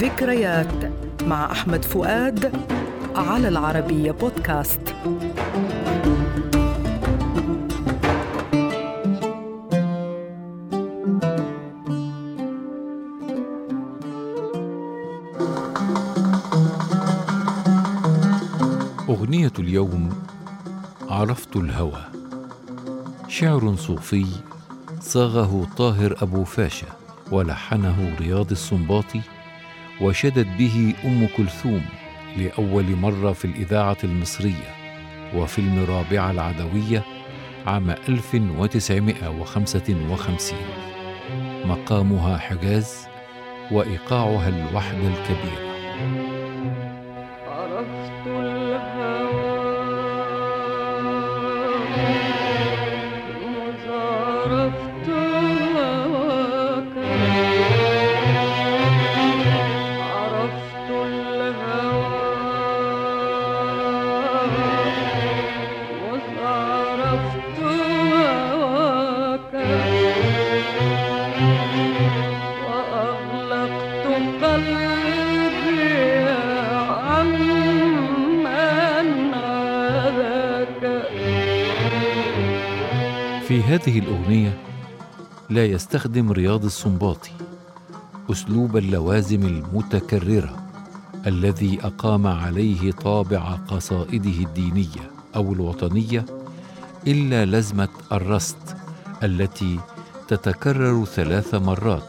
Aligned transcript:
ذكريات 0.00 0.92
مع 1.22 1.52
أحمد 1.52 1.84
فؤاد 1.84 2.52
على 3.16 3.48
العربية 3.48 4.10
بودكاست. 4.10 4.80
أغنية 19.08 19.52
اليوم 19.58 20.10
عرفت 21.08 21.56
الهوى. 21.56 22.04
شعر 23.28 23.76
صوفي 23.76 24.26
صاغه 25.00 25.66
طاهر 25.76 26.16
أبو 26.22 26.44
فاشا 26.44 26.86
ولحنه 27.32 28.16
رياض 28.20 28.50
السنباطي 28.50 29.20
وشدت 30.00 30.46
به 30.58 30.94
أم 31.04 31.28
كلثوم 31.36 31.82
لأول 32.36 32.96
مرة 32.96 33.32
في 33.32 33.44
الإذاعة 33.44 33.96
المصرية 34.04 34.74
وفيلم 35.34 35.84
رابعة 35.88 36.30
العدوية 36.30 37.04
عام 37.66 37.90
1955 37.90 40.56
مقامها 41.64 42.38
حجاز 42.38 43.06
وإيقاعها 43.70 44.48
الوحدة 44.48 45.08
الكبيرة 45.08 45.70
في 83.50 83.62
هذه 83.62 83.98
الأغنية 83.98 84.58
لا 85.50 85.66
يستخدم 85.66 86.32
رياض 86.32 86.64
السنباطي 86.64 87.30
أسلوب 88.30 88.76
اللوازم 88.76 89.46
المتكررة 89.46 90.56
الذي 91.26 91.78
أقام 91.82 92.26
عليه 92.26 92.92
طابع 92.92 93.54
قصائده 93.68 94.44
الدينية 94.44 95.10
أو 95.36 95.52
الوطنية 95.52 96.24
إلا 97.06 97.44
لزمة 97.44 97.88
الرست 98.12 98.76
التي 99.22 99.80
تتكرر 100.28 101.04
ثلاث 101.04 101.54
مرات 101.54 102.08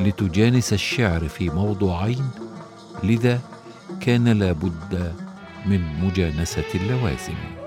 لتجانس 0.00 0.72
الشعر 0.72 1.28
في 1.28 1.50
موضوعين 1.50 2.30
لذا 3.04 3.40
كان 4.00 4.28
لابد 4.28 5.12
من 5.66 5.80
مجانسة 6.04 6.64
اللوازم. 6.74 7.63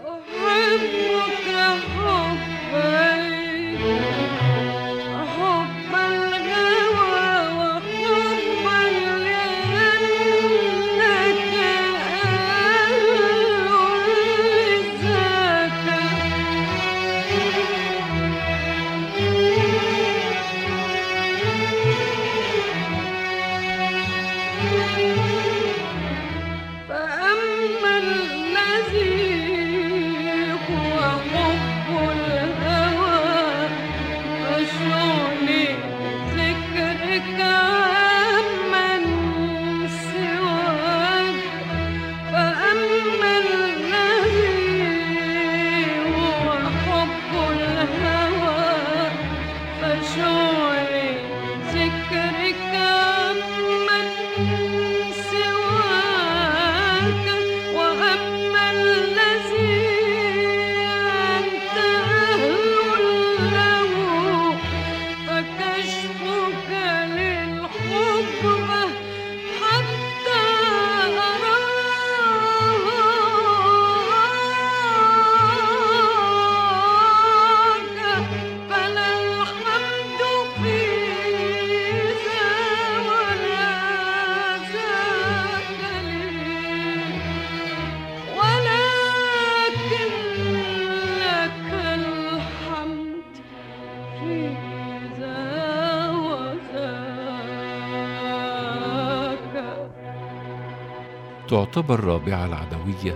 تعتبر 101.50 102.00
رابعة 102.04 102.46
العدوية 102.46 103.16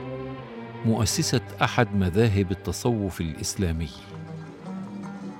مؤسسة 0.85 1.41
أحد 1.61 1.95
مذاهب 1.95 2.51
التصوف 2.51 3.21
الإسلامي. 3.21 3.89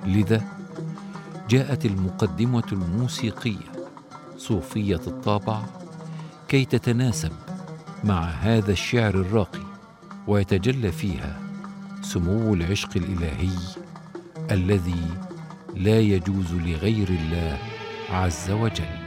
لذا 0.06 0.44
جاءت 1.48 1.86
المقدمة 1.86 2.64
الموسيقية 2.72 3.72
صوفية 4.36 5.00
الطابع 5.06 5.62
كي 6.48 6.64
تتناسب 6.64 7.32
مع 8.04 8.24
هذا 8.24 8.72
الشعر 8.72 9.14
الراقي 9.14 9.66
ويتجلى 10.26 10.92
فيها 10.92 11.40
سمو 12.02 12.54
العشق 12.54 12.90
الإلهي 12.96 13.58
الذي 14.50 15.06
لا 15.74 16.00
يجوز 16.00 16.52
لغير 16.52 17.08
الله 17.08 17.58
عز 18.10 18.50
وجل. 18.50 19.01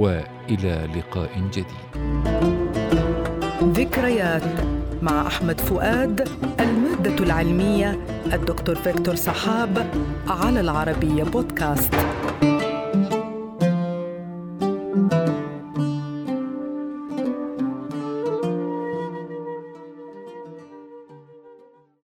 وإلى 0.00 0.88
لقاء 0.96 1.30
جديد. 1.50 1.90
ذكريات 3.62 4.42
مع 5.02 5.26
أحمد 5.26 5.60
فؤاد 5.60 6.28
المادة 6.60 7.24
العلمية 7.24 7.98
الدكتور 8.32 8.74
فيكتور 8.74 9.14
صحاب 9.14 9.86
على 10.28 10.60
العربية 10.60 11.22
بودكاست. 11.22 11.94